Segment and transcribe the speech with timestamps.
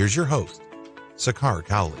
[0.00, 0.62] Here's your host,
[1.18, 1.92] Sakar Cowley.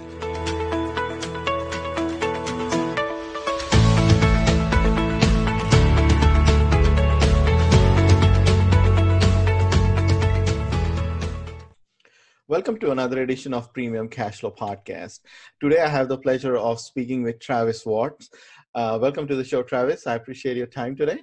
[12.48, 15.20] Welcome to another edition of Premium Cashflow Podcast.
[15.60, 18.30] Today I have the pleasure of speaking with Travis Watts.
[18.74, 20.06] Uh, welcome to the show, Travis.
[20.06, 21.18] I appreciate your time today.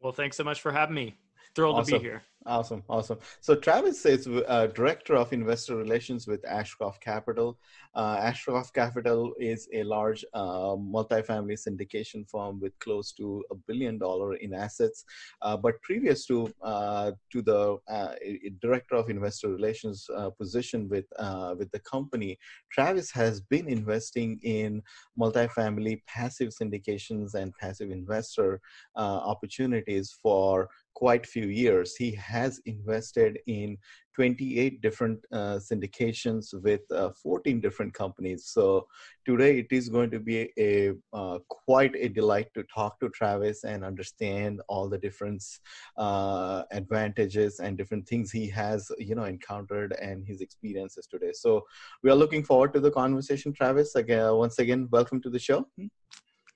[0.00, 1.18] Well, thanks so much for having me.
[1.54, 1.92] Thrilled awesome.
[1.92, 2.22] to be here.
[2.48, 3.18] Awesome, awesome.
[3.42, 7.58] So Travis is uh, director of investor relations with Ashcroft Capital.
[7.94, 13.98] Uh, Ashcroft Capital is a large uh, multifamily syndication firm with close to a billion
[13.98, 15.04] dollar in assets.
[15.42, 18.14] Uh, but previous to uh, to the uh,
[18.62, 21.04] director of investor relations position with
[21.58, 22.38] with the company,
[22.72, 24.82] Travis has been investing in
[25.20, 28.62] multifamily passive syndications and passive investor
[28.96, 31.94] opportunities for quite few years.
[31.94, 33.78] He has invested in
[34.16, 38.46] 28 different uh, syndications with uh, 14 different companies.
[38.46, 38.88] So
[39.24, 43.62] today it is going to be a uh, quite a delight to talk to Travis
[43.62, 45.44] and understand all the different
[45.96, 51.30] uh, advantages and different things he has, you know, encountered and his experiences today.
[51.32, 51.64] So
[52.02, 53.94] we are looking forward to the conversation, Travis.
[53.94, 55.64] Again, once again, welcome to the show.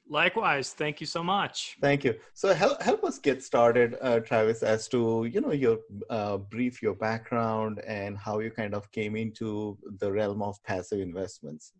[0.08, 1.76] Likewise, thank you so much.
[1.80, 2.14] Thank you.
[2.34, 5.78] So help help us get started, uh, Travis, as to you know your
[6.10, 11.00] uh, brief, your background, and how you kind of came into the realm of passive
[11.00, 11.72] investments.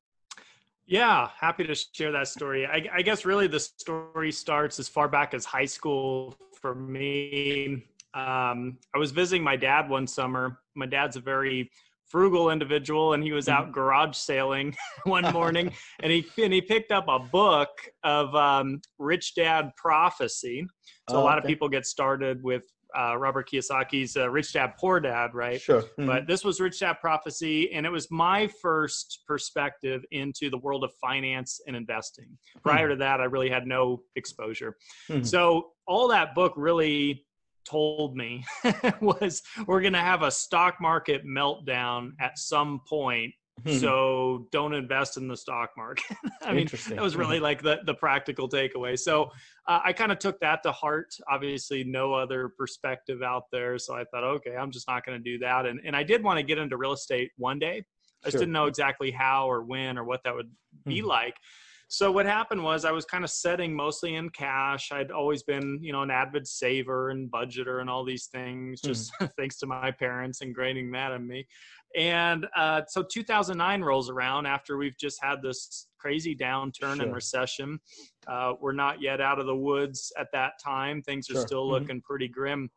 [0.87, 2.67] Yeah, happy to share that story.
[2.67, 7.85] I, I guess really the story starts as far back as high school for me.
[8.15, 10.59] Um, I was visiting my dad one summer.
[10.75, 11.71] My dad's a very
[12.13, 13.73] frugal individual and he was out mm-hmm.
[13.73, 17.71] garage sailing one morning and he and he picked up a book
[18.05, 20.65] of um, rich dad prophecy
[21.09, 21.47] so oh, a lot okay.
[21.47, 22.63] of people get started with
[22.95, 25.59] uh, Robert Kiyosaki's uh, Rich Dad Poor Dad, right?
[25.59, 25.81] Sure.
[25.81, 26.07] Mm-hmm.
[26.07, 30.85] But this was Rich Dad Prophecy, and it was my first perspective into the world
[30.85, 32.37] of finance and investing.
[32.63, 32.91] Prior mm-hmm.
[32.91, 34.77] to that, I really had no exposure.
[35.09, 35.23] Mm-hmm.
[35.23, 37.25] So all that book really
[37.65, 38.45] told me
[39.01, 43.33] was we're going to have a stock market meltdown at some point
[43.65, 43.77] hmm.
[43.77, 47.45] so don't invest in the stock market i mean that was really mm-hmm.
[47.45, 49.31] like the, the practical takeaway so
[49.69, 53.95] uh, i kind of took that to heart obviously no other perspective out there so
[53.95, 56.39] i thought okay i'm just not going to do that and, and i did want
[56.39, 57.83] to get into real estate one day
[58.23, 58.41] i just sure.
[58.41, 60.51] didn't know exactly how or when or what that would
[60.87, 61.07] be hmm.
[61.07, 61.37] like
[61.93, 64.93] so what happened was I was kind of setting mostly in cash.
[64.93, 68.89] I'd always been, you know, an avid saver and budgeter and all these things, hmm.
[68.89, 69.31] just mm.
[69.39, 71.47] thanks to my parents ingraining that in me.
[71.95, 77.03] And uh, so 2009 rolls around after we've just had this crazy downturn sure.
[77.03, 77.79] and recession.
[78.27, 81.03] Uh, we're not yet out of the woods at that time.
[81.03, 81.47] Things are sure.
[81.47, 81.83] still mm-hmm.
[81.83, 82.71] looking pretty grim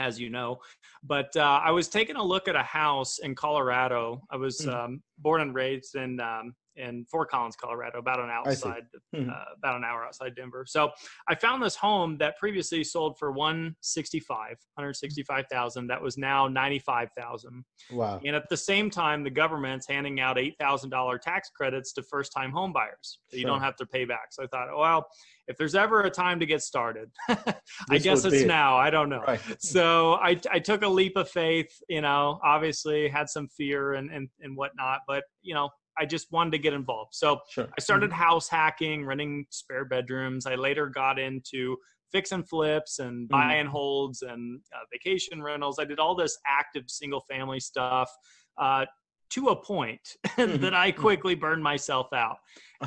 [0.00, 0.58] as you know.
[1.04, 4.22] But uh, I was taking a look at a house in Colorado.
[4.32, 4.74] I was mm.
[4.74, 8.84] um, born and raised in um, in Fort Collins, Colorado, about an outside,
[9.14, 9.28] hmm.
[9.28, 10.64] uh, about an hour outside Denver.
[10.66, 10.90] So
[11.28, 14.28] I found this home that previously sold for 165,
[14.74, 15.86] 165,000.
[15.86, 17.64] That was now 95,000.
[17.92, 18.20] Wow.
[18.24, 22.50] And at the same time, the government's handing out $8,000 tax credits to first time
[22.50, 24.28] home buyers that you don't have to pay back.
[24.30, 25.06] So I thought, well,
[25.48, 28.76] if there's ever a time to get started, I guess it's now.
[28.76, 29.22] I don't know.
[29.26, 29.40] Right.
[29.58, 34.10] So I, I took a leap of faith, you know, obviously had some fear and,
[34.10, 37.14] and, and whatnot, but you know, I just wanted to get involved.
[37.14, 37.68] So sure.
[37.76, 38.22] I started mm-hmm.
[38.22, 40.46] house hacking, renting spare bedrooms.
[40.46, 41.76] I later got into
[42.12, 43.60] fix and flips and buy mm-hmm.
[43.60, 45.78] and holds and uh, vacation rentals.
[45.78, 48.10] I did all this active single family stuff
[48.58, 48.84] uh,
[49.30, 50.62] to a point mm-hmm.
[50.62, 51.00] that I mm-hmm.
[51.00, 52.36] quickly burned myself out.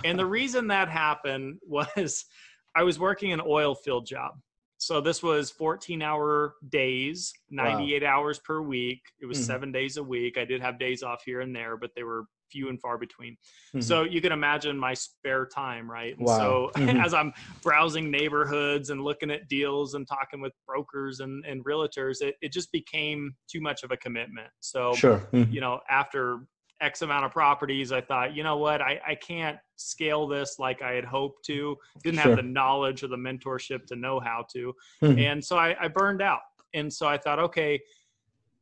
[0.04, 2.25] And the reason that happened was
[2.75, 4.34] I was working an oil field job.
[4.78, 8.10] So this was 14 hour days, 98 wow.
[8.10, 9.02] hours per week.
[9.19, 9.46] It was mm-hmm.
[9.46, 10.38] seven days a week.
[10.38, 12.25] I did have days off here and there, but they were
[12.56, 13.34] few and far between.
[13.34, 13.81] Mm-hmm.
[13.81, 16.18] So you can imagine my spare time, right?
[16.18, 16.38] And wow.
[16.38, 16.98] so mm-hmm.
[17.02, 22.22] as I'm browsing neighborhoods and looking at deals and talking with brokers and, and realtors,
[22.22, 24.48] it, it just became too much of a commitment.
[24.62, 25.28] So, sure.
[25.34, 25.52] Mm-hmm.
[25.52, 26.40] you know, after
[26.81, 30.81] X amount of properties, I thought, you know what, I, I can't scale this like
[30.81, 31.78] I had hoped to.
[32.04, 32.30] Didn't sure.
[32.30, 34.74] have the knowledge or the mentorship to know how to.
[35.04, 35.19] Mm-hmm.
[35.19, 36.42] And so I, I burned out.
[36.74, 37.80] And so I thought, okay,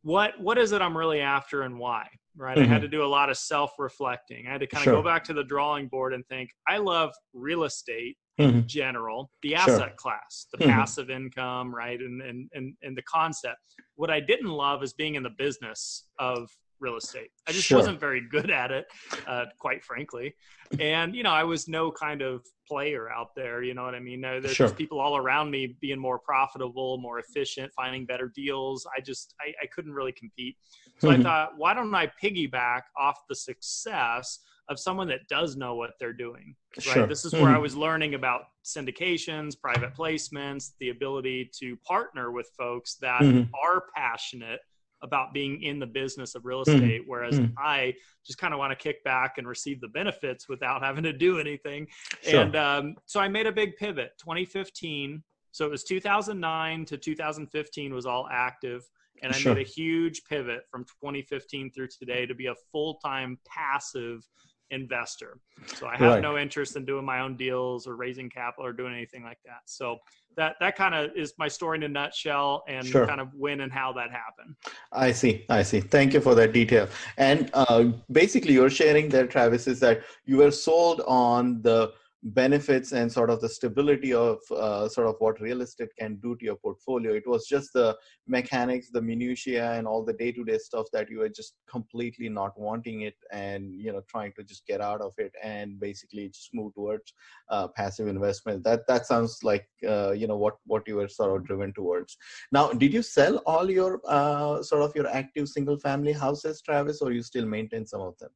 [0.04, 2.08] what what is it I'm really after and why?
[2.36, 2.58] right?
[2.58, 2.70] Mm-hmm.
[2.70, 4.48] I had to do a lot of self reflecting.
[4.48, 4.94] I had to kind of sure.
[4.94, 8.58] go back to the drawing board and think, I love real estate mm-hmm.
[8.58, 9.94] in general, the asset sure.
[9.98, 10.72] class, the mm-hmm.
[10.72, 12.00] passive income, right?
[12.00, 13.60] And, and, and, and the concept.
[13.96, 16.50] What I didn't love is being in the business of
[16.83, 17.30] real estate.
[17.47, 17.80] I just sure.
[17.80, 18.85] wasn't very good at it,
[19.25, 20.35] uh, quite frankly.
[20.80, 23.63] And you know, I was no kind of player out there.
[23.63, 24.21] You know what I mean?
[24.21, 24.69] There's sure.
[24.69, 28.85] people all around me being more profitable, more efficient, finding better deals.
[28.95, 30.57] I just I, I couldn't really compete.
[31.00, 31.21] So mm-hmm.
[31.21, 34.39] I thought, why don't I piggyback off the success
[34.69, 36.56] of someone that does know what they're doing?
[36.77, 36.83] Right.
[36.83, 37.07] Sure.
[37.07, 37.56] This is where mm-hmm.
[37.56, 43.53] I was learning about syndications, private placements, the ability to partner with folks that mm-hmm.
[43.62, 44.62] are passionate
[45.04, 46.72] about being in the business of real hmm.
[46.72, 47.06] estate, mm.
[47.08, 47.54] whereas mm.
[47.58, 47.94] I
[48.26, 51.40] just kind of want to kick back and receive the benefits without having to do
[51.40, 51.88] anything.
[52.22, 52.42] Sure.
[52.42, 54.12] And um, so I made a big pivot.
[54.20, 55.22] 2015,
[55.52, 58.82] so it was 2009 to 2015 was all active,
[59.22, 59.54] and I sure.
[59.54, 64.26] made a huge pivot from 2015 through today to be a full time passive
[64.71, 65.39] investor.
[65.75, 66.21] So I have right.
[66.21, 69.62] no interest in doing my own deals or raising capital or doing anything like that.
[69.65, 69.98] So
[70.36, 73.06] that that kind of is my story in a nutshell and sure.
[73.06, 74.56] kind of when and how that happened.
[74.92, 75.45] I see.
[75.50, 75.80] I see.
[75.80, 76.88] Thank you for that detail.
[77.18, 81.94] And uh, basically, you're sharing there, Travis, is that you were sold on the
[82.24, 86.36] benefits and sort of the stability of uh, sort of what real estate can do
[86.38, 87.14] to your portfolio.
[87.14, 87.98] It was just the
[88.28, 93.02] mechanics the minutia and all the day-to-day stuff that you were just completely not wanting
[93.02, 96.74] it and you know trying to just get out of it and basically just move
[96.74, 97.14] towards
[97.50, 98.64] uh, passive investment.
[98.64, 102.18] That that sounds like uh, you know what what you were sort of driven towards.
[102.52, 107.02] Now did you sell all your uh, sort of your active single family houses travis
[107.02, 108.30] or you still maintain some of them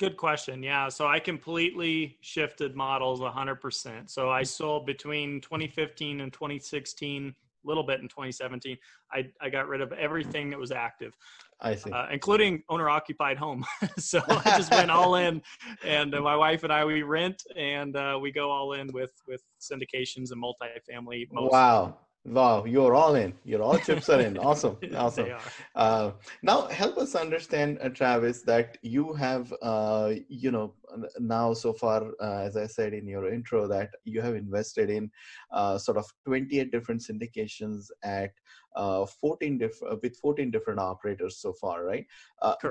[0.00, 0.62] Good question.
[0.62, 0.88] Yeah.
[0.88, 4.08] So I completely shifted models 100%.
[4.08, 8.78] So I sold between 2015 and 2016, a little bit in 2017.
[9.12, 11.14] I, I got rid of everything that was active.
[11.60, 11.90] I see.
[11.90, 13.62] Uh, including owner occupied home.
[13.98, 15.42] so I just went all in.
[15.84, 19.12] And uh, my wife and I, we rent and uh, we go all in with,
[19.28, 21.28] with syndications and multifamily.
[21.30, 21.50] Mostly.
[21.50, 21.98] Wow.
[22.26, 23.32] Wow, you're all in.
[23.44, 24.36] Your all chips are in.
[24.36, 25.30] Awesome, awesome.
[25.74, 26.10] Uh,
[26.42, 30.74] now, help us understand, uh, Travis, that you have, uh, you know,
[31.18, 35.10] now so far, uh, as I said in your intro, that you have invested in
[35.50, 38.32] uh, sort of 28 different syndications at
[38.76, 42.06] uh, 14 different with 14 different operators so far, right?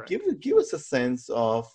[0.05, 1.67] give give us a sense of,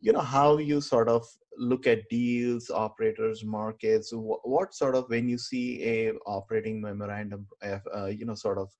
[0.00, 1.26] you know, how you sort of
[1.58, 7.46] look at deals operators markets what, what, sort of when you see a operating memorandum
[7.62, 8.70] uh, you know sort of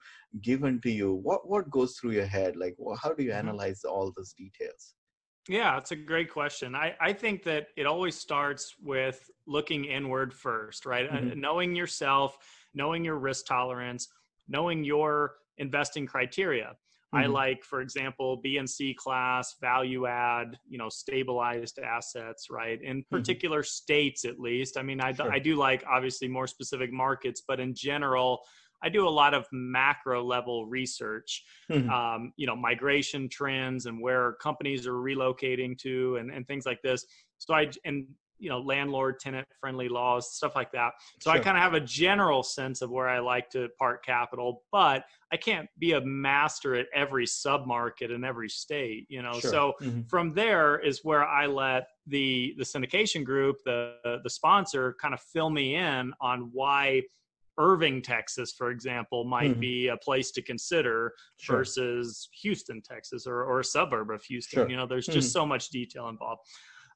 [0.43, 2.57] given to you what what goes through your head?
[2.57, 3.49] Like how do you mm-hmm.
[3.49, 4.95] analyze all those details?
[5.49, 6.75] Yeah it's a great question.
[6.75, 11.09] I i think that it always starts with looking inward first right?
[11.09, 11.41] Uh, mm-hmm.
[11.41, 12.39] knowing yourself
[12.75, 14.09] knowing your risk tolerance
[14.49, 16.75] knowing your investing criteria
[17.15, 17.25] Mm-hmm.
[17.25, 22.81] I like, for example, B and C class, value add, you know, stabilized assets, right?
[22.83, 23.17] In mm-hmm.
[23.17, 23.67] particular mm-hmm.
[23.67, 24.77] states, at least.
[24.77, 25.33] I mean, I, sure.
[25.33, 28.41] I do like obviously more specific markets, but in general,
[28.83, 31.89] I do a lot of macro level research, mm-hmm.
[31.89, 36.83] um, you know, migration trends and where companies are relocating to and, and things like
[36.83, 37.07] this.
[37.39, 38.07] So I, and
[38.39, 41.41] you know landlord tenant friendly laws stuff like that so sure.
[41.41, 45.05] i kind of have a general sense of where i like to park capital but
[45.33, 49.51] i can't be a master at every submarket in every state you know sure.
[49.51, 50.03] so mm-hmm.
[50.09, 55.21] from there is where i let the the syndication group the the sponsor kind of
[55.21, 57.03] fill me in on why
[57.59, 59.61] Irving, Texas, for example, might mm-hmm.
[59.61, 61.59] be a place to consider sure.
[61.59, 64.61] versus Houston, Texas, or, or a suburb of Houston.
[64.61, 64.71] Sure.
[64.71, 65.41] You know, there's just mm-hmm.
[65.41, 66.43] so much detail involved.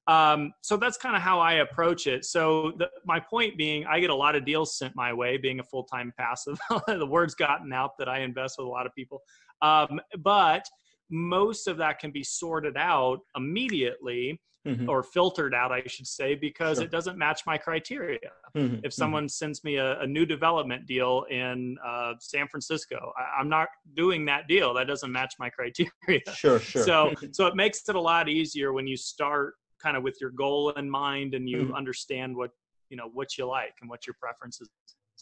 [0.09, 2.25] Um, so that's kind of how I approach it.
[2.25, 5.61] So the, my point being, I get a lot of deals sent my way, being
[5.61, 6.59] a full time passive.
[6.89, 9.21] the word's gotten out that I invest with a lot of people,
[9.61, 10.65] um, but
[11.11, 14.41] most of that can be sorted out immediately.
[14.67, 14.91] Mm-hmm.
[14.91, 16.85] or filtered out, I should say, because sure.
[16.85, 18.19] it doesn't match my criteria.
[18.55, 18.59] Mm-hmm.
[18.59, 18.91] If mm-hmm.
[18.91, 19.29] someone mm-hmm.
[19.29, 24.27] sends me a, a, new development deal in uh, San Francisco, I, am not doing
[24.27, 24.75] that deal.
[24.75, 26.21] That doesn't match my criteria.
[26.35, 26.83] Sure, sure.
[26.83, 30.31] So, so it makes it a lot easier when you start kind of with your
[30.31, 31.75] goal in mind and you mm-hmm.
[31.75, 32.51] understand what
[32.91, 34.69] you know what you like and what your preferences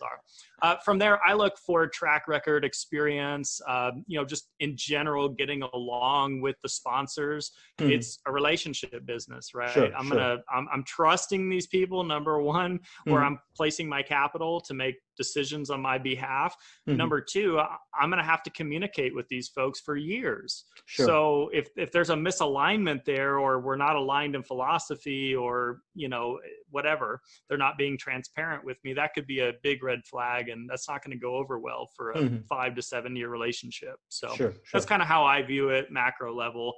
[0.03, 0.21] are.
[0.63, 5.29] Uh, from there, I look for track record, experience, um, you know, just in general,
[5.29, 7.53] getting along with the sponsors.
[7.79, 7.93] Mm.
[7.93, 9.71] It's a relationship business, right?
[9.71, 10.17] Sure, I'm sure.
[10.17, 12.05] gonna, I'm, I'm, trusting these people.
[12.05, 13.13] Number one, mm.
[13.13, 13.27] where hmm.
[13.27, 16.55] I'm placing my capital to make decisions on my behalf.
[16.89, 16.97] Mm-hmm.
[16.97, 20.65] Number two, I'm going to have to communicate with these folks for years.
[20.87, 21.07] Sure.
[21.07, 26.09] So if if there's a misalignment there, or we're not aligned in philosophy, or you
[26.09, 26.39] know
[26.71, 28.93] whatever, they're not being transparent with me.
[28.93, 31.89] That could be a big red flag, and that's not going to go over well
[31.97, 32.37] for a mm-hmm.
[32.49, 33.97] five to seven year relationship.
[34.09, 34.55] So sure, sure.
[34.73, 36.75] that's kind of how I view it, macro level.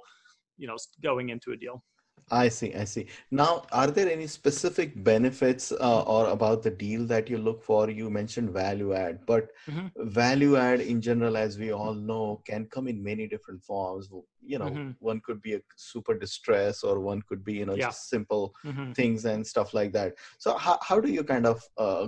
[0.57, 1.83] you know going into a deal
[2.31, 2.73] I see.
[2.73, 3.07] I see.
[3.31, 7.89] Now, are there any specific benefits uh, or about the deal that you look for?
[7.89, 9.87] You mentioned value add, but mm-hmm.
[10.09, 14.09] value add in general, as we all know, can come in many different forms.
[14.41, 14.91] You know, mm-hmm.
[14.99, 17.87] one could be a super distress, or one could be, you know, yeah.
[17.87, 18.91] just simple mm-hmm.
[18.93, 20.13] things and stuff like that.
[20.37, 22.07] So, how, how do you kind of uh,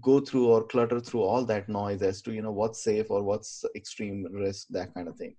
[0.00, 3.22] go through or clutter through all that noise as to, you know, what's safe or
[3.22, 5.34] what's extreme risk, that kind of thing?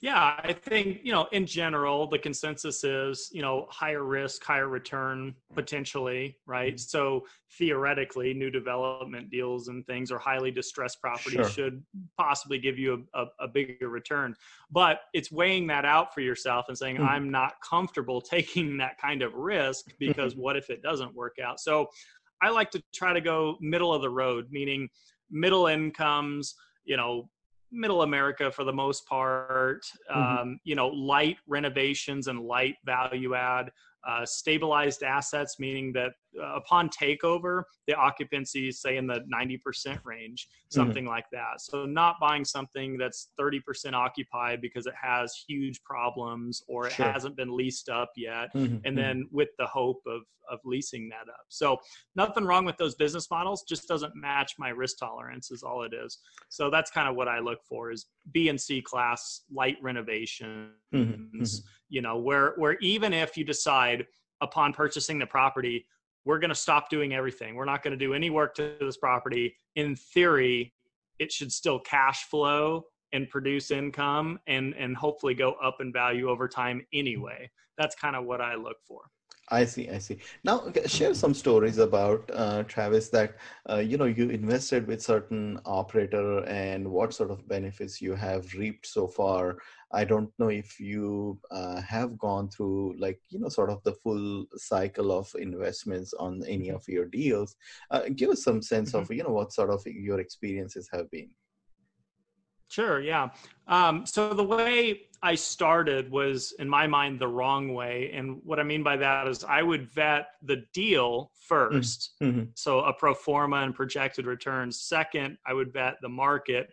[0.00, 4.68] Yeah, I think, you know, in general, the consensus is, you know, higher risk, higher
[4.68, 6.74] return potentially, right?
[6.74, 6.78] Mm-hmm.
[6.78, 7.26] So
[7.58, 11.48] theoretically, new development deals and things or highly distressed properties sure.
[11.48, 11.82] should
[12.16, 14.36] possibly give you a, a, a, bigger return.
[14.70, 17.08] But it's weighing that out for yourself and saying, mm-hmm.
[17.08, 21.58] I'm not comfortable taking that kind of risk because what if it doesn't work out?
[21.58, 21.88] So
[22.40, 24.88] I like to try to go middle of the road, meaning
[25.28, 27.28] middle incomes, you know,
[27.70, 29.84] middle America for the most part.
[30.10, 30.40] Mm-hmm.
[30.40, 33.70] Um, you know, light renovations and light value add
[34.06, 39.98] uh, stabilized assets, meaning that uh, upon takeover, the occupancy is say in the 90%
[40.04, 40.80] range, mm-hmm.
[40.80, 41.12] something mm-hmm.
[41.12, 41.60] like that.
[41.60, 47.10] So not buying something that's 30% occupied because it has huge problems or it sure.
[47.10, 48.74] hasn't been leased up yet, mm-hmm.
[48.74, 48.96] and mm-hmm.
[48.96, 51.44] then with the hope of of leasing that up.
[51.48, 51.78] So
[52.16, 55.92] nothing wrong with those business models, just doesn't match my risk tolerance is all it
[55.94, 56.18] is.
[56.48, 60.72] So that's kind of what I look for is B and C class light renovations.
[60.94, 61.44] Mm-hmm.
[61.88, 64.06] You know where where even if you decide
[64.40, 65.86] upon purchasing the property
[66.24, 68.96] we're going to stop doing everything we're not going to do any work to this
[68.96, 70.72] property in theory
[71.18, 76.28] it should still cash flow and produce income and and hopefully go up in value
[76.28, 79.02] over time anyway that's kind of what i look for
[79.50, 80.18] I see, I see.
[80.44, 83.36] Now, share some stories about uh, Travis that
[83.68, 88.52] uh, you know you invested with certain operator and what sort of benefits you have
[88.54, 89.58] reaped so far.
[89.92, 93.94] I don't know if you uh, have gone through like you know sort of the
[93.94, 96.76] full cycle of investments on any mm-hmm.
[96.76, 97.56] of your deals.
[97.90, 99.02] Uh, give us some sense mm-hmm.
[99.02, 101.30] of you know what sort of your experiences have been.
[102.70, 103.00] Sure.
[103.00, 103.30] Yeah.
[103.66, 108.10] Um, so the way I started was, in my mind, the wrong way.
[108.12, 112.42] And what I mean by that is I would vet the deal 1st mm-hmm.
[112.54, 114.82] So a pro forma and projected returns.
[114.82, 116.68] Second, I would vet the market.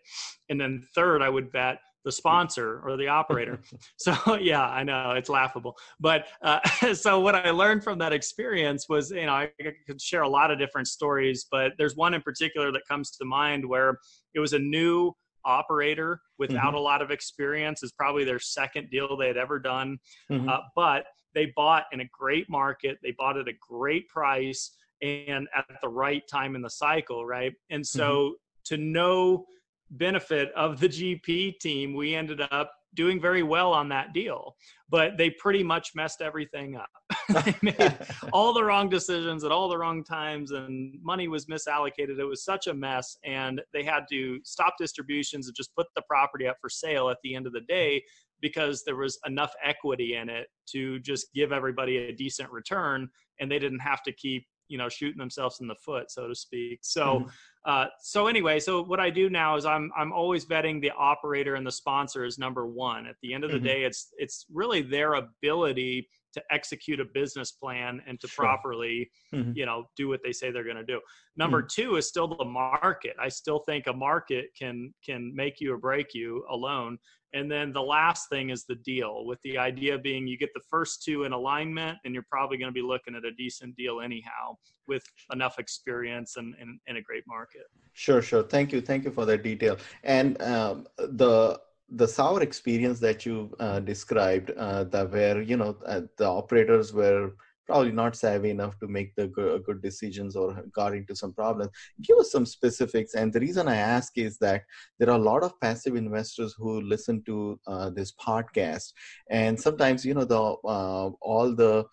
[0.50, 3.59] And then third, I would vet the sponsor or the operator.
[3.97, 6.59] so yeah, I know it's laughable, but uh,
[6.93, 9.51] so what I learned from that experience was, you know, I
[9.85, 13.25] could share a lot of different stories, but there's one in particular that comes to
[13.25, 13.97] mind where
[14.33, 16.75] it was a new operator without mm-hmm.
[16.75, 19.95] a lot of experience is probably their second deal they had ever done
[20.31, 20.50] mm-hmm.
[20.50, 24.71] uh, but they bought in a great market they bought at a great price
[25.03, 28.33] and at the right time in the cycle right and so mm-hmm.
[28.65, 29.45] to no
[29.92, 34.56] benefit of the gp team we ended up doing very well on that deal,
[34.89, 36.89] but they pretty much messed everything up.
[37.46, 37.96] they made
[38.34, 42.18] all the wrong decisions at all the wrong times, and money was misallocated.
[42.18, 46.01] It was such a mess, and they had to stop distributions and just put the
[46.10, 48.01] property up for sale at the end of the day
[48.42, 53.08] because there was enough equity in it to just give everybody a decent return,
[53.39, 56.36] and they didn't have to keep you know shooting themselves in the foot so to
[56.36, 57.27] speak so mm-hmm.
[57.65, 61.55] uh, so anyway so what i do now is i'm i'm always vetting the operator
[61.55, 63.67] and the sponsor is number one at the end of the mm-hmm.
[63.67, 68.45] day it's it's really their ability to execute a business plan and to sure.
[68.45, 69.51] properly mm-hmm.
[69.55, 71.00] you know do what they say they're going to do
[71.38, 71.81] number mm-hmm.
[71.81, 75.77] two is still the market i still think a market can can make you or
[75.77, 76.98] break you alone
[77.36, 80.62] and then the last thing is the deal, with the idea being you get the
[80.70, 84.00] first two in alignment, and you're probably going to be looking at a decent deal
[84.00, 84.56] anyhow
[84.88, 86.56] with enough experience and,
[86.88, 87.65] and a great market.
[87.92, 88.44] Sure, sure.
[88.44, 88.80] Thank you.
[88.80, 89.77] Thank you for that detail.
[90.04, 95.77] And um, the the sour experience that you uh, described, uh, the where you know
[95.86, 97.34] uh, the operators were
[97.65, 101.72] probably not savvy enough to make the good, good, decisions or got into some problems.
[102.01, 103.15] Give us some specifics.
[103.15, 104.63] And the reason I ask is that
[105.00, 108.93] there are a lot of passive investors who listen to uh, this podcast,
[109.29, 111.86] and sometimes you know the uh, all the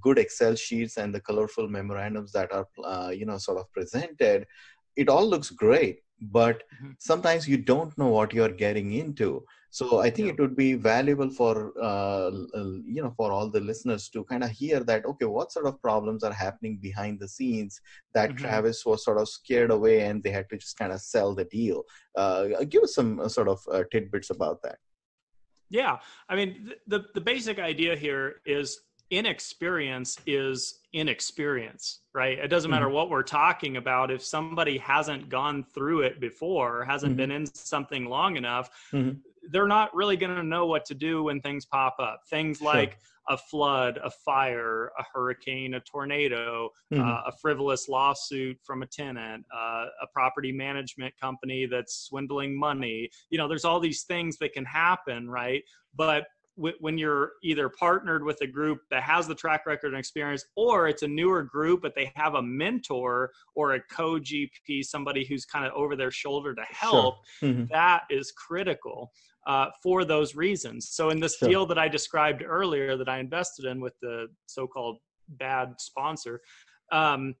[0.00, 4.46] good Excel sheets and the colorful memorandums that are uh, you know sort of presented.
[4.96, 6.92] It all looks great, but mm-hmm.
[6.98, 9.44] sometimes you don't know what you're getting into
[9.76, 10.32] so i think yeah.
[10.32, 11.54] it would be valuable for
[11.90, 12.30] uh,
[12.94, 15.80] you know for all the listeners to kind of hear that okay what sort of
[15.82, 17.80] problems are happening behind the scenes
[18.14, 18.44] that mm-hmm.
[18.44, 21.44] travis was sort of scared away and they had to just kind of sell the
[21.44, 21.82] deal
[22.16, 24.78] uh, give us some uh, sort of uh, tidbits about that
[25.68, 25.98] yeah
[26.30, 28.80] i mean the the basic idea here is
[29.10, 32.38] inexperience is inexperience, right?
[32.38, 32.94] It doesn't matter mm-hmm.
[32.94, 34.10] what we're talking about.
[34.10, 37.16] If somebody hasn't gone through it before, hasn't mm-hmm.
[37.16, 39.18] been in something long enough, mm-hmm.
[39.50, 42.20] They're not really going to know what to do when things pop up.
[42.28, 42.66] Things sure.
[42.66, 42.98] like
[43.28, 47.02] a flood, a fire, a hurricane, a tornado, mm-hmm.
[47.02, 53.08] uh, a frivolous lawsuit from a tenant, uh, a property management company that's swindling money.
[53.30, 55.62] You know, there's all these things that can happen, right?
[55.94, 56.24] But
[56.56, 60.88] when you're either partnered with a group that has the track record and experience or
[60.88, 65.66] it's a newer group but they have a mentor or a co-gp somebody who's kind
[65.66, 67.50] of over their shoulder to help sure.
[67.50, 67.64] mm-hmm.
[67.70, 69.12] that is critical
[69.46, 71.48] uh, for those reasons so in this sure.
[71.48, 74.98] deal that i described earlier that i invested in with the so-called
[75.28, 76.40] bad sponsor
[76.92, 77.34] um,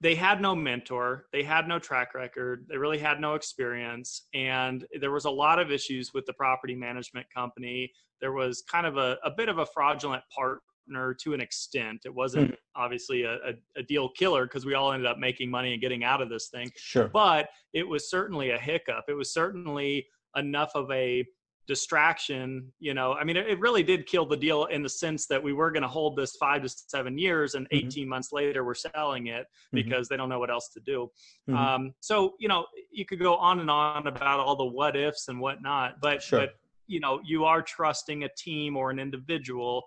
[0.00, 4.86] they had no mentor they had no track record they really had no experience and
[5.00, 7.92] there was a lot of issues with the property management company.
[8.20, 12.00] There was kind of a, a bit of a fraudulent partner to an extent.
[12.04, 12.82] It wasn't mm-hmm.
[12.82, 16.04] obviously a, a, a, deal killer because we all ended up making money and getting
[16.04, 16.70] out of this thing.
[16.76, 17.08] Sure.
[17.08, 19.04] But it was certainly a hiccup.
[19.08, 21.24] It was certainly enough of a
[21.68, 25.26] distraction you know i mean it, it, really did kill the deal in the sense
[25.26, 27.86] that we were going to hold this five to seven years and mm-hmm.
[27.86, 29.76] 18 months later we're selling it mm-hmm.
[29.76, 30.14] because mm-hmm.
[30.14, 31.10] they don't know what else to do
[31.48, 31.56] mm-hmm.
[31.56, 35.28] um, so you know you could go on and on about all the what ifs
[35.28, 36.40] and whatnot but sure.
[36.40, 36.54] but
[36.86, 39.84] you know you are trusting a team or an individual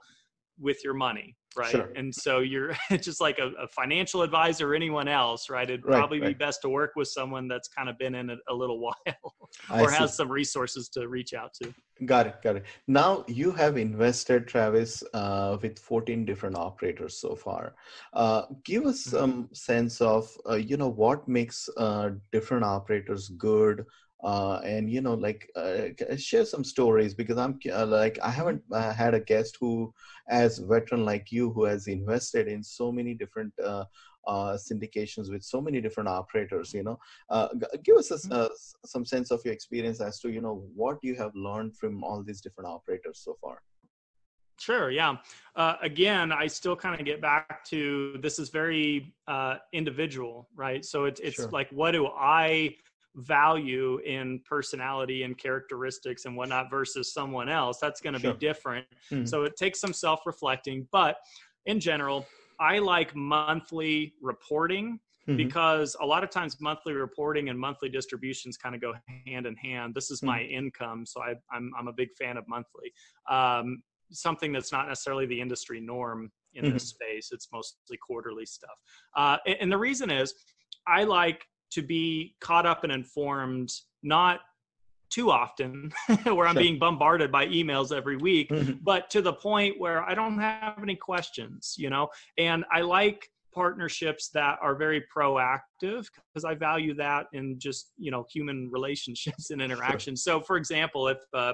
[0.62, 1.91] with your money right sure.
[1.96, 5.98] and so you're just like a, a, financial advisor or anyone else right it'd right,
[5.98, 6.30] probably right.
[6.30, 9.36] be best to work with someone that's kind of been in it a little while
[9.70, 11.74] or has some resources to reach out to
[12.06, 17.36] got it got it now you have invested travis uh, with 14 different operators so
[17.36, 17.75] far
[18.13, 19.18] uh, give us mm-hmm.
[19.18, 23.86] some sense of uh, you know what makes uh, different operators good
[24.24, 25.88] uh, and you know like uh,
[26.18, 29.94] share some stories because i'm uh, like i haven't uh, had a guest who
[30.30, 33.84] as veteran like you who has invested in so many different uh,
[34.28, 37.00] uh, syndications with so many different operators you know
[37.84, 38.46] give us a, mm-hmm.
[38.86, 42.22] some sense of your experience as to you know what you have learned from all
[42.24, 43.62] these different operators so far
[44.62, 44.91] Sure.
[44.91, 45.15] Yeah.
[45.56, 50.86] Uh, again, I still kind of get back to this is very uh, individual, right?
[50.86, 51.50] So it's it's sure.
[51.50, 52.76] like, what do I
[53.15, 58.34] value in personality and characteristics and whatnot versus someone else that's going to sure.
[58.34, 59.26] be different mm-hmm.
[59.26, 61.17] so it takes some self-reflecting but
[61.65, 62.26] in general
[62.60, 64.97] i like monthly reporting
[65.28, 65.36] mm-hmm.
[65.36, 68.93] because a lot of times monthly reporting and monthly distributions kind of go
[69.28, 70.28] hand in hand this is mm-hmm.
[70.28, 72.93] my income so I, I'm, I'm a big fan of monthly
[73.30, 77.13] um, something that's not necessarily the industry norm in this mm-hmm.
[77.13, 78.78] space it's mostly quarterly stuff
[79.17, 80.34] uh, and, and the reason is
[80.88, 83.71] i like to be caught up and informed,
[84.03, 84.41] not
[85.12, 85.91] too often
[86.23, 86.63] where I'm sure.
[86.63, 88.73] being bombarded by emails every week, mm-hmm.
[88.81, 92.07] but to the point where I don't have any questions, you know,
[92.38, 98.10] and I like partnerships that are very proactive because I value that in just, you
[98.10, 100.23] know, human relationships and interactions.
[100.23, 100.39] Sure.
[100.39, 101.53] So for example, if a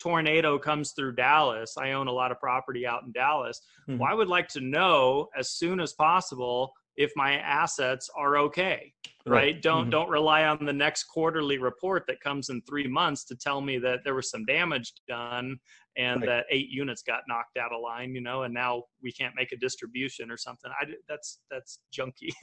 [0.00, 3.60] tornado comes through Dallas, I own a lot of property out in Dallas.
[3.88, 4.00] Mm-hmm.
[4.00, 8.92] Well, I would like to know as soon as possible if my assets are okay
[9.26, 9.62] right, right?
[9.62, 9.90] don't mm-hmm.
[9.90, 13.78] don't rely on the next quarterly report that comes in three months to tell me
[13.78, 15.58] that there was some damage done
[15.96, 16.26] and right.
[16.26, 19.52] that eight units got knocked out of line you know and now we can't make
[19.52, 22.30] a distribution or something i that's that's junky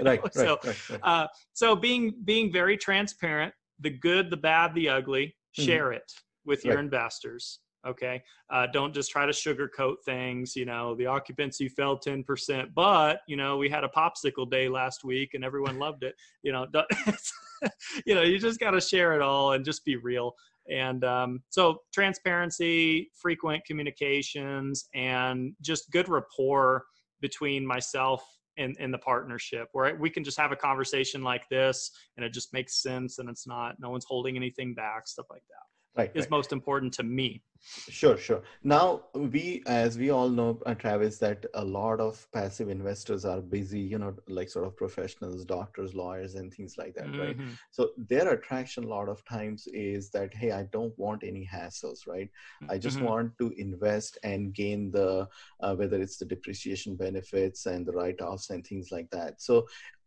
[0.00, 0.58] right, right, so
[1.02, 5.64] uh, so being being very transparent the good the bad the ugly mm-hmm.
[5.64, 6.10] share it
[6.44, 8.22] with your investors okay?
[8.50, 13.36] Uh, don't just try to sugarcoat things you know the occupancy fell 10% but you
[13.36, 16.66] know we had a popsicle day last week and everyone loved it you know
[18.06, 20.34] you know you just got to share it all and just be real.
[20.68, 26.84] And um, so transparency frequent communications and just good rapport
[27.20, 28.24] between myself
[28.58, 32.32] and, and the partnership where we can just have a conversation like this and it
[32.32, 36.10] just makes sense and it's not no one's holding anything back stuff like that right,
[36.14, 36.30] is right.
[36.30, 37.42] most important to me.
[37.88, 38.42] Sure, sure.
[38.62, 43.40] Now we, as we all know, uh, Travis, that a lot of passive investors are
[43.40, 47.20] busy, you know, like sort of professionals, doctors, lawyers, and things like that, mm-hmm.
[47.20, 47.36] right?
[47.72, 52.06] So their attraction a lot of times is that, hey, I don't want any hassles,
[52.06, 52.30] right?
[52.68, 53.06] I just mm-hmm.
[53.06, 55.26] want to invest and gain the,
[55.60, 59.42] uh, whether it's the depreciation benefits and the write-offs and things like that.
[59.42, 59.66] So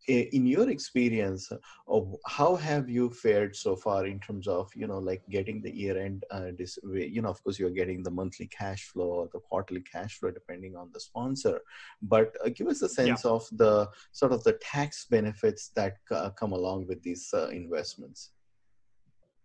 [0.10, 1.52] in your experience
[1.88, 5.76] of how have you fared so far in terms of you know like getting the
[5.76, 6.52] year end uh,
[6.94, 10.32] you know of course you're getting the monthly cash flow or the quarterly cash flow
[10.32, 11.60] depending on the sponsor
[12.02, 13.32] but uh, give us a sense yeah.
[13.32, 18.32] of the sort of the tax benefits that uh, come along with these uh, investments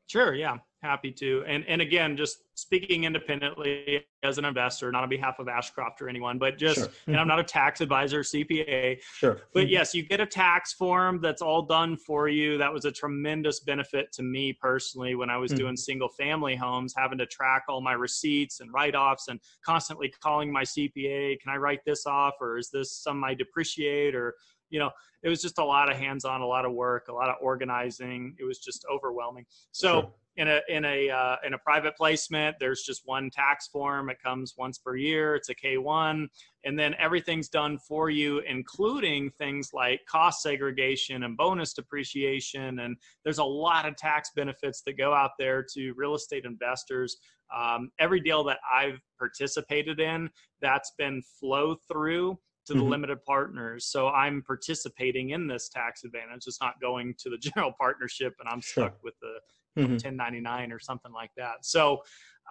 [0.07, 0.35] Sure.
[0.35, 0.59] Yeah.
[0.83, 1.43] Happy to.
[1.47, 6.11] And and again, just speaking independently as an investor, not on behalf of Ashcroft or
[6.11, 6.89] anyone, but just sure.
[7.07, 9.01] and I'm not a tax advisor, CPA.
[9.15, 9.41] Sure.
[9.55, 9.71] But mm-hmm.
[9.71, 12.59] yes, you get a tax form that's all done for you.
[12.59, 15.61] That was a tremendous benefit to me personally when I was mm-hmm.
[15.61, 20.13] doing single family homes, having to track all my receipts and write offs and constantly
[20.21, 24.35] calling my CPA, can I write this off or is this some I depreciate or
[24.75, 24.91] you know,
[25.23, 28.35] it was just a lot of hands-on, a lot of work, a lot of organizing.
[28.41, 29.47] It was just overwhelming.
[29.71, 30.13] So sure.
[30.37, 34.11] in a in a uh, in a private placement, there's just one tax form.
[34.11, 35.37] It comes once per year.
[35.37, 36.27] It's a K1,
[36.65, 42.81] and then everything's done for you, including things like cost segregation and bonus depreciation.
[42.81, 47.17] And there's a lot of tax benefits that go out there to real estate investors.
[47.57, 50.29] Um, every deal that I've participated in,
[50.61, 52.89] that's been flow through to the mm-hmm.
[52.89, 53.87] limited partners.
[53.87, 56.45] So I'm participating in this tax advantage.
[56.47, 58.85] It's not going to the general partnership and I'm sure.
[58.85, 59.93] stuck with the mm-hmm.
[59.93, 61.65] 1099 or something like that.
[61.65, 62.03] So,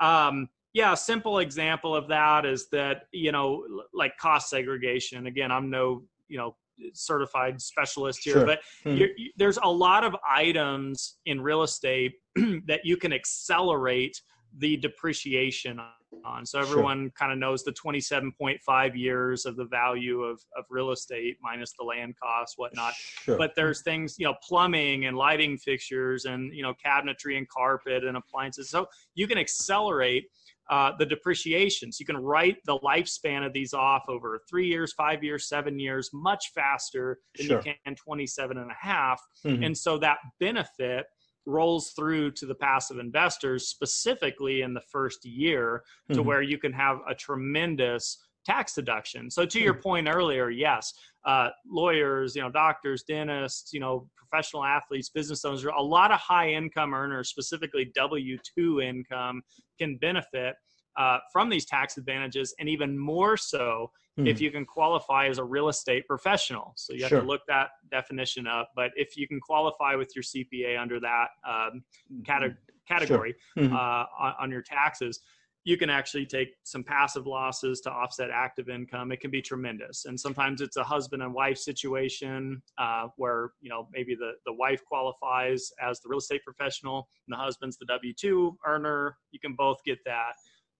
[0.01, 5.27] um, yeah, a simple example of that is that, you know, like cost segregation.
[5.27, 6.55] Again, I'm no, you know,
[6.93, 8.45] certified specialist here, sure.
[8.45, 9.05] but mm-hmm.
[9.37, 12.13] there's a lot of items in real estate
[12.67, 14.19] that you can accelerate
[14.57, 15.79] the depreciation
[16.25, 16.45] on.
[16.45, 17.11] So everyone sure.
[17.11, 21.83] kind of knows the 27.5 years of the value of, of real estate minus the
[21.83, 22.93] land costs, whatnot.
[22.95, 23.37] Sure.
[23.37, 28.03] But there's things, you know, plumbing and lighting fixtures and, you know, cabinetry and carpet
[28.03, 28.69] and appliances.
[28.69, 30.25] So you can accelerate
[30.69, 31.91] uh, the depreciation.
[31.91, 35.77] So you can write the lifespan of these off over three years, five years, seven
[35.77, 37.61] years, much faster than sure.
[37.65, 39.21] you can 27 and a half.
[39.45, 39.63] Mm-hmm.
[39.63, 41.05] And so that benefit–
[41.45, 46.27] rolls through to the passive investors specifically in the first year to mm-hmm.
[46.27, 49.31] where you can have a tremendous tax deduction.
[49.31, 49.81] So to your hmm.
[49.81, 50.93] point earlier, yes,
[51.25, 56.19] uh, lawyers, you know, doctors, dentists, you know, professional athletes, business owners, a lot of
[56.19, 59.41] high income earners, specifically W two income,
[59.79, 60.55] can benefit
[60.97, 64.27] uh, from these tax advantages, and even more so hmm.
[64.27, 66.73] if you can qualify as a real estate professional.
[66.75, 67.21] So you have sure.
[67.21, 68.71] to look that definition up.
[68.75, 71.83] But if you can qualify with your CPA under that um,
[72.25, 72.55] cate-
[72.87, 73.65] category sure.
[73.65, 73.75] mm-hmm.
[73.75, 75.19] uh, on, on your taxes,
[75.65, 79.11] you can actually take some passive losses to offset active income.
[79.11, 80.05] It can be tremendous.
[80.05, 84.53] And sometimes it's a husband and wife situation uh, where, you know, maybe the, the
[84.53, 89.17] wife qualifies as the real estate professional and the husband's the W 2 earner.
[89.31, 90.33] You can both get that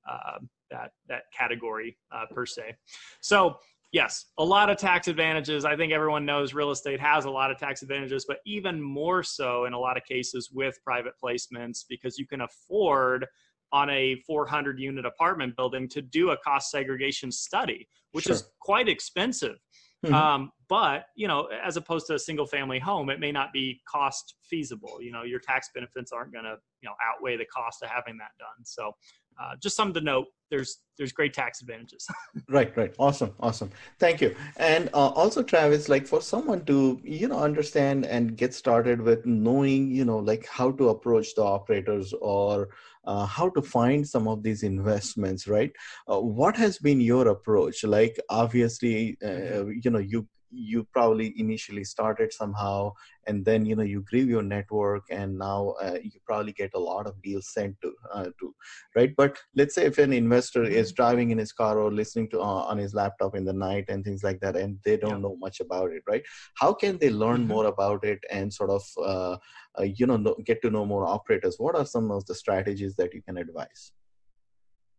[0.09, 0.39] uh,
[0.71, 2.75] that that category uh, per se.
[3.21, 3.57] So
[3.91, 5.63] yes, a lot of tax advantages.
[5.65, 9.23] I think everyone knows real estate has a lot of tax advantages, but even more
[9.23, 13.25] so in a lot of cases with private placements because you can afford
[13.71, 18.35] on a 400 unit apartment building to do a cost segregation study, which sure.
[18.35, 19.57] is quite expensive.
[20.05, 20.13] Mm-hmm.
[20.13, 23.81] Um, but you know, as opposed to a single family home, it may not be
[23.87, 25.01] cost feasible.
[25.01, 28.17] You know, your tax benefits aren't going to you know outweigh the cost of having
[28.17, 28.65] that done.
[28.65, 28.91] So
[29.41, 32.07] uh, just something to note there's there's great tax advantages.
[32.49, 32.93] Right right.
[32.99, 33.71] Awesome awesome.
[33.99, 34.35] Thank you.
[34.57, 39.25] And uh, also travis like for someone to you know understand and get started with
[39.25, 42.69] knowing you know like how to approach the operators or
[43.05, 45.71] uh, how to find some of these investments right?
[46.07, 47.83] Uh, what has been your approach?
[47.83, 52.91] Like obviously uh, you know you you probably initially started somehow
[53.25, 56.79] and then you know you grew your network and now uh, you probably get a
[56.79, 58.53] lot of deals sent to uh, to
[58.95, 60.95] right but let's say if an investor is mm-hmm.
[60.95, 64.03] driving in his car or listening to uh, on his laptop in the night and
[64.03, 65.17] things like that and they don't yeah.
[65.17, 66.23] know much about it right
[66.55, 67.47] how can they learn mm-hmm.
[67.47, 69.37] more about it and sort of uh,
[69.79, 73.13] uh, you know get to know more operators what are some of the strategies that
[73.13, 73.91] you can advise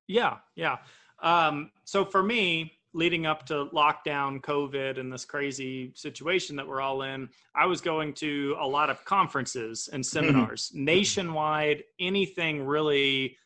[0.08, 0.78] yeah yeah
[1.22, 6.80] um, so for me leading up to lockdown, COVID, and this crazy situation that we're
[6.80, 10.26] all in, I was going to a lot of conferences and mm-hmm.
[10.26, 13.36] seminars nationwide, anything really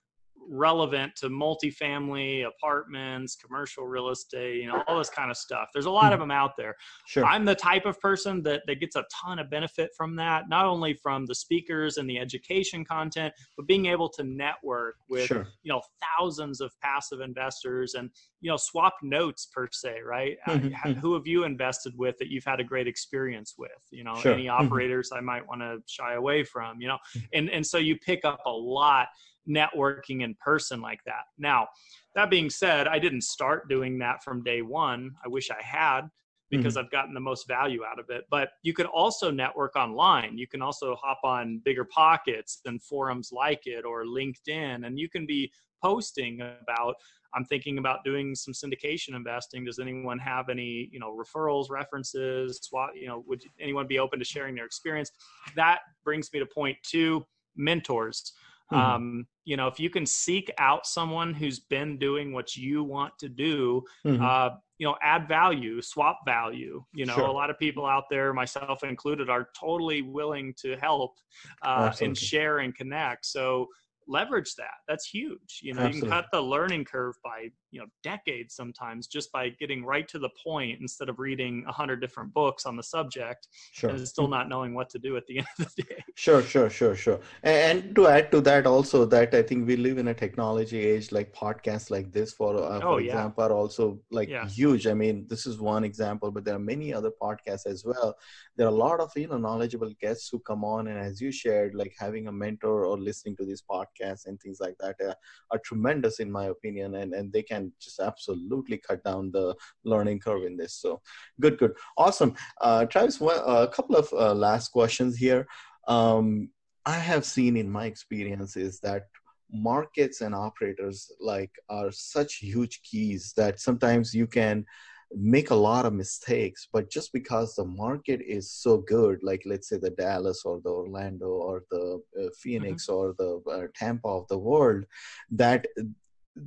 [0.48, 5.68] relevant to multifamily apartments, commercial real estate, you know, all this kind of stuff.
[5.72, 6.24] There's a lot of hmm.
[6.24, 6.74] them out there.
[7.06, 7.24] Sure.
[7.24, 10.64] I'm the type of person that, that gets a ton of benefit from that, not
[10.64, 15.48] only from the speakers and the education content, but being able to network with, sure.
[15.62, 15.82] you know,
[16.18, 20.36] thousands of passive investors and, you know, swap notes per se, right?
[20.46, 20.92] Uh, mm-hmm.
[20.92, 23.70] Who have you invested with that you've had a great experience with?
[23.90, 24.32] You know, sure.
[24.32, 24.64] any mm-hmm.
[24.66, 27.24] operators I might want to shy away from, you know, mm.
[27.32, 29.08] and, and so you pick up a lot
[29.48, 31.22] networking in person like that.
[31.38, 31.68] Now,
[32.14, 35.12] that being said, I didn't start doing that from day one.
[35.24, 36.02] I wish I had
[36.50, 36.84] because mm-hmm.
[36.84, 38.24] I've gotten the most value out of it.
[38.30, 40.38] But you could also network online.
[40.38, 45.08] You can also hop on Bigger Pockets and forums like it or LinkedIn, and you
[45.08, 46.94] can be posting about.
[47.34, 49.62] I'm thinking about doing some syndication investing.
[49.62, 52.58] Does anyone have any, you know, referrals, references?
[52.62, 55.10] Swat, you know, would anyone be open to sharing their experience?
[55.54, 58.32] That brings me to point two mentors
[58.72, 58.82] Mm-hmm.
[58.82, 63.18] Um, you know, if you can seek out someone who's been doing what you want
[63.18, 64.22] to do, mm-hmm.
[64.22, 66.84] uh, you know, add value, swap value.
[66.92, 67.24] You know, sure.
[67.24, 71.14] a lot of people out there, myself included, are totally willing to help
[71.62, 73.24] uh, and share and connect.
[73.24, 73.68] So
[74.08, 74.78] leverage that.
[74.88, 75.60] That's huge.
[75.62, 75.96] You know, Absolutely.
[75.96, 80.08] you can cut the learning curve by, you know, decades sometimes just by getting right
[80.08, 83.90] to the point instead of reading a hundred different books on the subject sure.
[83.90, 86.02] and still not knowing what to do at the end of the day.
[86.16, 87.20] Sure, sure, sure, sure.
[87.42, 91.12] And to add to that also that I think we live in a technology age
[91.12, 94.48] like podcasts like this for, uh, for oh, example, are also like yeah.
[94.48, 94.86] huge.
[94.86, 98.16] I mean, this is one example, but there are many other podcasts as well.
[98.56, 101.30] There are a lot of, you know, knowledgeable guests who come on and as you
[101.30, 104.96] shared, like having a mentor or listening to these podcasts podcasts and things like that
[105.06, 105.14] uh,
[105.50, 110.20] are tremendous in my opinion and, and they can just absolutely cut down the learning
[110.20, 110.74] curve in this.
[110.74, 111.00] So
[111.40, 111.74] good good.
[111.96, 112.34] Awesome.
[112.60, 115.46] Uh, travis well, a couple of uh, last questions here.
[115.86, 116.50] Um,
[116.86, 119.02] i have seen in my experiences that
[119.50, 124.64] markets and operators like are such huge keys that sometimes you can
[125.14, 129.68] make a lot of mistakes but just because the market is so good like let's
[129.68, 132.94] say the dallas or the orlando or the uh, phoenix mm-hmm.
[132.94, 134.84] or the uh, tampa of the world
[135.30, 135.66] that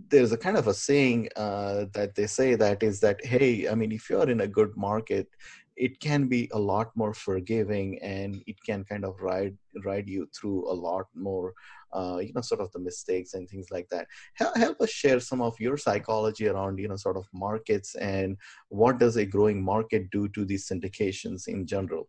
[0.10, 3.76] there's a kind of a saying uh, that they say that is that hey i
[3.76, 5.28] mean if you're in a good market
[5.76, 10.30] it can be a lot more forgiving and it can kind of ride ride you
[10.36, 11.54] through a lot more
[11.94, 15.20] uh, you know sort of the mistakes and things like that help, help us share
[15.20, 18.38] some of your psychology around you know sort of markets and
[18.70, 22.08] what does a growing market do to these syndications in general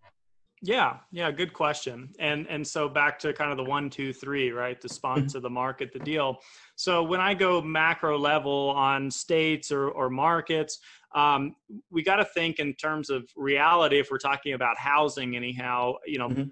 [0.65, 2.11] yeah, yeah, good question.
[2.21, 4.81] And and so back to kind of the one, two, three, right?
[4.81, 5.43] The sponsor, mm-hmm.
[5.43, 6.39] the market, the deal.
[6.77, 10.79] So when I go macro level on states or or markets,
[11.17, 11.57] um,
[11.91, 13.99] we got to think in terms of reality.
[13.99, 16.45] If we're talking about housing, anyhow, you know, mm-hmm.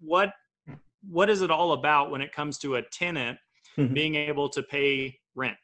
[0.00, 0.32] what
[1.08, 3.38] what is it all about when it comes to a tenant
[3.76, 3.92] mm-hmm.
[3.92, 5.56] being able to pay rent?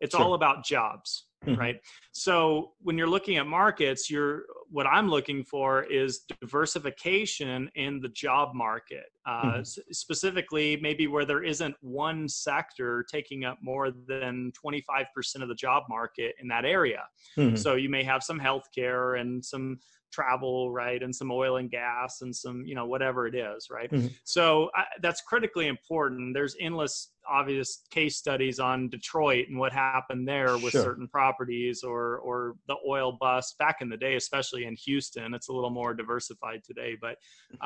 [0.00, 0.24] It's sure.
[0.24, 1.58] all about jobs, mm-hmm.
[1.58, 1.76] right?
[2.12, 8.10] So when you're looking at markets, you're what I'm looking for is diversification in the
[8.10, 9.60] job market, uh, mm-hmm.
[9.60, 15.06] s- specifically maybe where there isn't one sector taking up more than 25%
[15.42, 17.02] of the job market in that area.
[17.36, 17.56] Mm-hmm.
[17.56, 19.78] So you may have some healthcare and some
[20.12, 23.90] travel right and some oil and gas and some you know whatever it is right
[23.90, 24.08] mm-hmm.
[24.24, 30.26] so I, that's critically important there's endless obvious case studies on detroit and what happened
[30.26, 30.82] there with sure.
[30.82, 35.48] certain properties or or the oil bust back in the day especially in houston it's
[35.48, 37.16] a little more diversified today but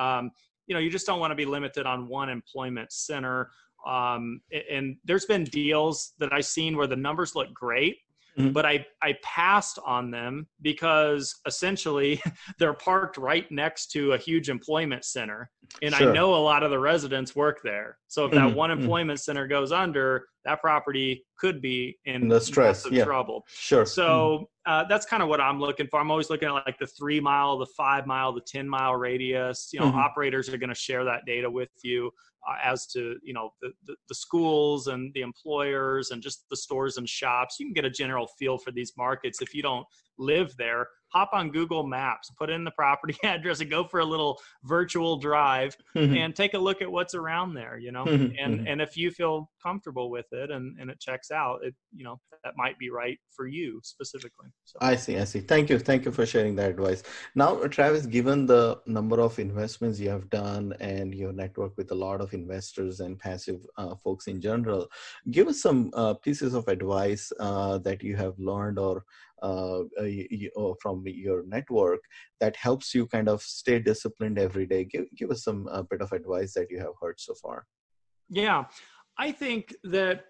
[0.01, 0.31] um,
[0.67, 3.49] you know you just don't want to be limited on one employment center
[3.85, 7.97] um, and there's been deals that i've seen where the numbers look great
[8.37, 8.51] Mm-hmm.
[8.51, 12.21] But I, I passed on them because essentially
[12.59, 15.49] they're parked right next to a huge employment center.
[15.81, 16.09] And sure.
[16.09, 17.97] I know a lot of the residents work there.
[18.07, 18.47] So if mm-hmm.
[18.47, 18.81] that one mm-hmm.
[18.81, 19.23] employment mm-hmm.
[19.23, 23.05] center goes under, that property could be in the stress yeah.
[23.05, 23.43] trouble.
[23.47, 23.85] Sure.
[23.85, 24.71] So mm-hmm.
[24.71, 25.99] uh, that's kind of what I'm looking for.
[25.99, 29.69] I'm always looking at like the three mile, the five mile, the 10 mile radius.
[29.71, 29.99] You know, mm-hmm.
[29.99, 32.11] operators are going to share that data with you
[32.45, 36.57] Uh, as to you know the, the, the, schools and the employers and just the
[36.57, 37.55] stores and shops.
[37.57, 39.85] You can get a general feel for these markets if you don't
[40.23, 44.05] live there hop on Google Maps, put in the property address, and go for a
[44.05, 46.15] little virtual drive mm-hmm.
[46.17, 47.77] and take a look at what's around there.
[47.77, 48.33] You know, mm-hmm.
[48.39, 48.67] and mm-hmm.
[48.67, 52.19] and if you feel comfortable with it and and it checks out, it you know
[52.43, 54.47] that might be right for you specifically.
[54.65, 54.77] So.
[54.81, 55.39] I see, I see.
[55.39, 57.03] Thank you, thank you for sharing that advice.
[57.35, 61.95] Now, Travis, given the number of investments you have done and your network with a
[61.95, 64.87] lot of investors and passive uh, folks in general,
[65.31, 69.05] give us some uh, pieces of advice uh, that you have learned or
[69.43, 69.83] uh,
[70.81, 71.99] from your network
[72.39, 76.01] that helps you kind of stay disciplined every day give, give us some uh, bit
[76.01, 77.65] of advice that you have heard so far
[78.29, 78.63] yeah
[79.17, 80.25] i think that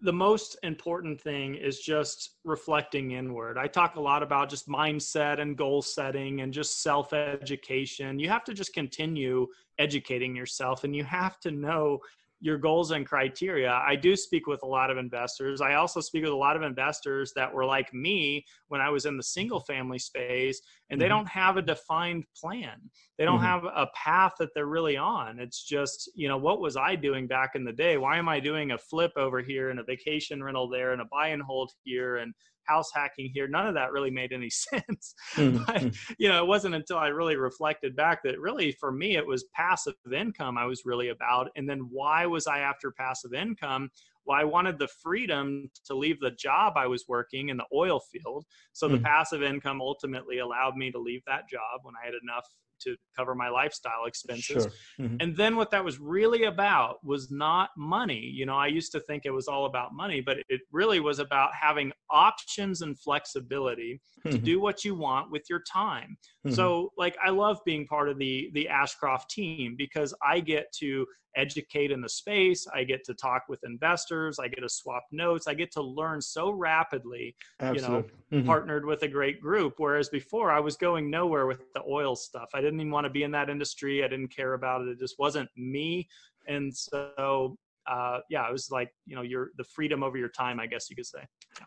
[0.00, 3.56] the most important thing is just reflecting inward.
[3.56, 8.18] I talk a lot about just mindset and goal setting and just self education.
[8.18, 9.46] You have to just continue
[9.78, 12.00] educating yourself and you have to know
[12.40, 13.70] your goals and criteria.
[13.70, 15.60] I do speak with a lot of investors.
[15.60, 19.06] I also speak with a lot of investors that were like me when I was
[19.06, 21.16] in the single family space and they mm-hmm.
[21.16, 22.78] don't have a defined plan.
[23.18, 23.46] They don't mm-hmm.
[23.46, 25.38] have a path that they're really on.
[25.38, 27.96] It's just, you know, what was I doing back in the day?
[27.96, 31.06] Why am I doing a flip over here and a vacation rental there and a
[31.10, 32.34] buy and hold here and
[32.66, 33.48] house hacking here.
[33.48, 35.14] None of that really made any sense.
[35.34, 35.64] Mm-hmm.
[35.64, 35.96] but, mm.
[36.18, 39.44] you know, it wasn't until I really reflected back that really for me, it was
[39.54, 41.50] passive income I was really about.
[41.56, 43.90] And then why was I after passive income?
[44.24, 48.00] Well, I wanted the freedom to leave the job I was working in the oil
[48.00, 48.44] field.
[48.72, 49.04] So the mm.
[49.04, 52.46] passive income ultimately allowed me to leave that job when I had enough
[52.80, 54.64] to cover my lifestyle expenses.
[54.64, 55.06] Sure.
[55.06, 55.16] Mhm.
[55.20, 58.20] And then what that was really about was not money.
[58.20, 61.18] You know, I used to think it was all about money, but it really was
[61.18, 64.44] about having options and flexibility to Mhm.
[64.44, 66.16] do what you want with your time.
[66.46, 66.52] Mhm.
[66.54, 71.06] So like I love being part of the the Ashcroft team because I get to
[71.36, 75.46] educate in the space, I get to talk with investors, I get to swap notes,
[75.46, 78.10] I get to learn so rapidly Absolutely.
[78.30, 78.42] you know.
[78.42, 78.46] Mhm.
[78.46, 82.48] partnered with a great group whereas before I was going nowhere with the oil stuff.
[82.54, 84.02] I didn't even want to be in that industry.
[84.04, 84.88] I didn't care about it.
[84.88, 86.08] It just wasn't me.
[86.48, 90.58] And so uh, yeah, it was like, you know, your the freedom over your time,
[90.58, 91.22] I guess you could say.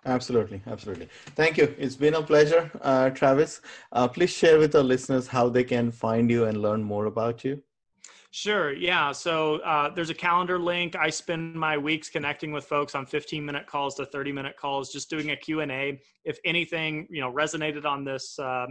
[0.06, 1.08] Absolutely, absolutely.
[1.36, 1.74] Thank you.
[1.78, 3.62] It's been a pleasure, uh, Travis.
[3.92, 7.44] Uh, please share with our listeners how they can find you and learn more about
[7.46, 7.64] you.
[8.32, 8.74] Sure.
[8.74, 9.12] Yeah.
[9.12, 10.96] So uh, there's a calendar link.
[10.96, 14.92] I spend my weeks connecting with folks on 15 minute calls to 30 minute calls,
[14.92, 16.00] just doing a Q&A.
[16.26, 18.68] If anything, you know, resonated on this, uh,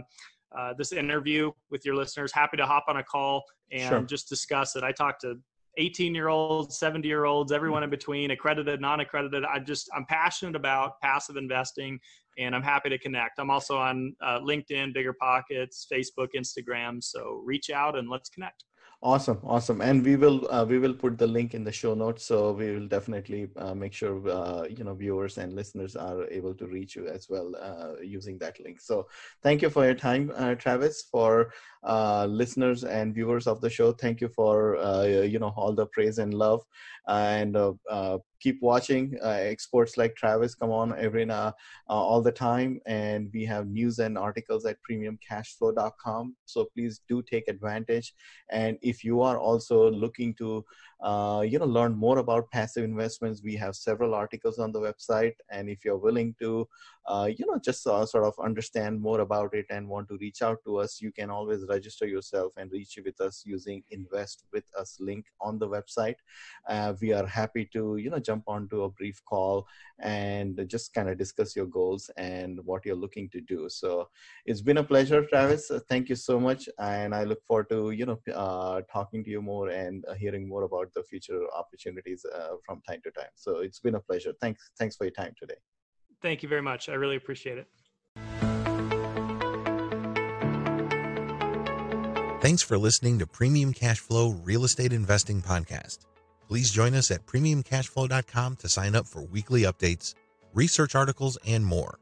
[0.57, 4.01] uh, this interview with your listeners, happy to hop on a call and Sure.
[4.01, 4.83] just discuss it.
[4.83, 5.35] I talk to
[5.77, 9.43] 18 year olds, 70 year olds, everyone in between, accredited, non accredited.
[9.45, 11.99] I just, I'm passionate about passive investing
[12.37, 13.39] and I'm happy to connect.
[13.39, 17.03] I'm also on uh, LinkedIn, Bigger Pockets, Facebook, Instagram.
[17.03, 18.63] So reach out and let's connect.
[19.01, 22.25] Awesome, awesome, and we will uh, we will put the link in the show notes,
[22.25, 26.53] so we will definitely uh, make sure uh, you know viewers and listeners are able
[26.55, 28.81] to reach you as well uh, using that link.
[28.81, 29.07] So
[29.41, 31.03] thank you for your time, uh, Travis.
[31.09, 34.75] For uh, listeners and viewers of the show, thank you for
[35.25, 36.61] you know all the praise and love,
[37.07, 37.55] and
[38.39, 39.17] keep watching.
[39.23, 41.53] Uh, experts like Travis come on every now
[41.89, 46.35] uh, all the time, and we have news and articles at premiumcashflow.com.
[46.45, 48.13] So please do take advantage.
[48.51, 50.65] And if you are also looking to,
[51.01, 55.33] uh, you know, learn more about passive investments, we have several articles on the website.
[55.49, 56.67] And if you're willing to,
[57.05, 60.41] uh, you know, just uh, sort of understand more about it and want to reach
[60.41, 64.65] out to us, you can always register yourself and reach with us using Invest with
[64.77, 66.15] Us link on the website.
[66.67, 69.67] Uh, we are happy to, you know, jump onto a brief call
[69.99, 73.59] and just kind of discuss your goals and what you're looking to do.
[73.69, 73.91] So
[74.45, 75.71] it's been a pleasure, Travis.
[75.91, 79.41] Thank you so much, and I look forward to you know uh, talking to you
[79.53, 83.33] more and uh, hearing more about the future opportunities uh, from time to time.
[83.45, 84.33] So it's been a pleasure.
[84.43, 85.59] Thanks, thanks for your time today.
[86.21, 86.89] Thank you very much.
[86.89, 87.67] I really appreciate it.
[92.45, 95.99] Thanks for listening to Premium Cash Flow Real Estate Investing Podcast.
[96.49, 100.15] Please join us at premiumcashflow.com to sign up for weekly updates,
[100.55, 101.99] research articles, and more.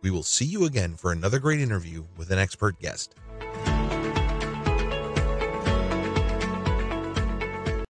[0.00, 3.16] We will see you again for another great interview with an expert guest.